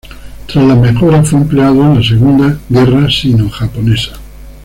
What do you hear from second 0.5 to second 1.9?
las mejoras, fue empleado